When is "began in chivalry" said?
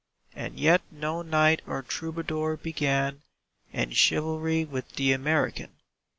2.57-4.65